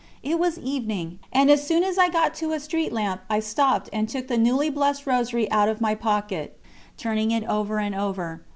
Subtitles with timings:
[0.23, 3.87] It was evening, and as soon as I got to a street lamp I stopped
[3.93, 6.59] and took the newly blessed Rosary out of my pocket,
[6.97, 8.41] turning it over and over.